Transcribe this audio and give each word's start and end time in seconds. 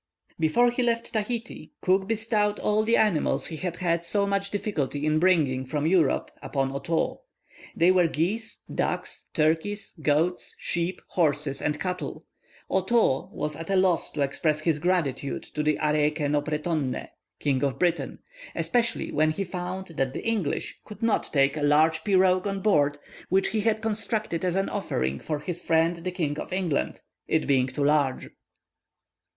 Before 0.39 0.71
he 0.71 0.81
left 0.81 1.13
Tahiti, 1.13 1.73
Cook 1.79 2.07
bestowed 2.07 2.57
all 2.57 2.81
the 2.83 2.97
animals 2.97 3.45
he 3.45 3.57
had 3.57 3.75
had 3.75 4.03
so 4.03 4.25
much 4.25 4.49
difficulty 4.49 5.05
in 5.05 5.19
bringing 5.19 5.63
from 5.63 5.85
Europe 5.85 6.31
upon 6.41 6.71
Otoo. 6.71 7.17
They 7.75 7.91
were 7.91 8.07
geese, 8.07 8.61
ducks, 8.73 9.27
turkeys, 9.35 9.93
goats, 10.01 10.55
sheep, 10.57 11.03
horses, 11.09 11.61
and 11.61 11.79
cattle. 11.79 12.25
Otoo 12.67 13.29
was 13.31 13.55
at 13.55 13.69
a 13.69 13.75
loss 13.75 14.09
to 14.13 14.23
express 14.23 14.61
his 14.61 14.79
gratitude 14.79 15.43
to 15.43 15.61
the 15.61 15.77
"Areeke 15.77 16.31
no 16.31 16.41
Pretonne," 16.41 17.09
(King 17.37 17.63
of 17.63 17.77
Britain) 17.77 18.17
especially 18.55 19.11
when 19.11 19.29
he 19.29 19.43
found 19.43 19.89
that 19.97 20.15
the 20.15 20.25
English 20.25 20.79
could 20.83 21.03
not 21.03 21.25
take 21.31 21.55
a 21.55 21.61
large 21.61 22.03
pirogue 22.03 22.47
on 22.47 22.59
board 22.61 22.97
which 23.29 23.49
he 23.49 23.61
had 23.61 23.83
constructed 23.83 24.43
as 24.43 24.55
an 24.55 24.67
offering 24.67 25.19
for 25.19 25.37
his 25.37 25.61
friend 25.61 25.97
the 25.97 26.09
King 26.11 26.39
of 26.39 26.51
England, 26.51 27.03
it 27.27 27.45
being 27.45 27.67
too 27.67 27.83
large. 27.83 28.29